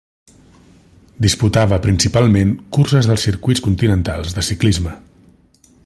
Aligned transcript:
Disputava 1.25 1.77
principalment 1.83 2.55
curses 2.77 3.11
dels 3.11 3.27
circuits 3.29 3.65
continentals 3.67 4.35
de 4.39 4.47
ciclisme. 4.49 4.97